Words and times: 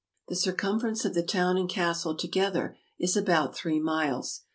The 0.29 0.35
circumference 0.35 1.05
of 1.05 1.13
the 1.13 1.21
town 1.21 1.57
and 1.57 1.69
castle 1.69 2.17
to 2.17 2.27
gether 2.27 2.75
is 2.97 3.15
about 3.15 3.55
three 3.55 3.79
miles. 3.79 4.41